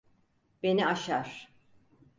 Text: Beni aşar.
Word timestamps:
Beni 0.63 0.87
aşar. 0.87 1.53